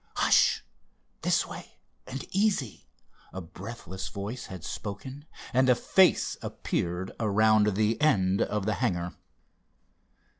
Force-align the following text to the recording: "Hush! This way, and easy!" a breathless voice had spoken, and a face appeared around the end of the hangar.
"Hush! 0.15 0.63
This 1.21 1.45
way, 1.45 1.77
and 2.07 2.23
easy!" 2.35 2.87
a 3.31 3.39
breathless 3.39 4.07
voice 4.07 4.47
had 4.47 4.63
spoken, 4.63 5.25
and 5.53 5.69
a 5.69 5.75
face 5.75 6.37
appeared 6.41 7.11
around 7.19 7.75
the 7.75 8.01
end 8.01 8.41
of 8.41 8.65
the 8.65 8.73
hangar. 8.73 9.13